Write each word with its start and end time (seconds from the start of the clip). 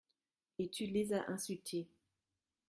Et 0.57 0.67
tu 0.67 0.87
les 0.87 1.13
as 1.13 1.29
insultés. 1.29 1.87